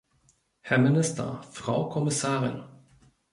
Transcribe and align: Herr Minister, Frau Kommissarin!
Herr 0.61 0.79
Minister, 0.79 1.43
Frau 1.51 1.87
Kommissarin! 1.89 2.63